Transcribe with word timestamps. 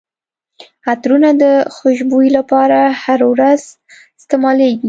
عطرونه 0.89 1.29
د 1.41 1.43
خوشبويي 1.75 2.29
لپاره 2.37 2.79
هره 3.03 3.25
ورځ 3.33 3.61
استعمالیږي. 4.19 4.79